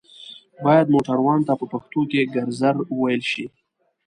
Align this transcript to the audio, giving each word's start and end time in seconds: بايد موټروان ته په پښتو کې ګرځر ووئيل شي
بايد 0.63 0.87
موټروان 0.95 1.39
ته 1.47 1.53
په 1.59 1.65
پښتو 1.73 2.01
کې 2.11 2.31
ګرځر 2.35 2.75
ووئيل 2.89 3.21
شي 3.31 3.45